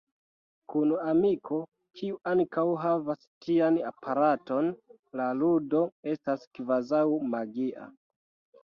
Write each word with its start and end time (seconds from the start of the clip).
Kun 0.73 0.93
amiko, 1.09 1.59
kiu 1.99 2.17
ankaŭ 2.31 2.65
havas 2.85 3.29
tian 3.45 3.79
aparaton, 3.91 4.73
la 5.21 5.29
ludo 5.45 5.87
estas 6.17 6.53
kvazaŭ 6.59 7.05
magia. 7.37 7.89